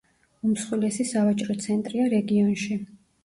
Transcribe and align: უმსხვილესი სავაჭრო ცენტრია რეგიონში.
უმსხვილესი 0.47 1.05
სავაჭრო 1.09 1.57
ცენტრია 1.65 2.09
რეგიონში. 2.17 2.79